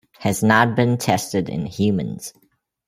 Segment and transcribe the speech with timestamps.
[0.17, 2.33] Has not been tested in humans.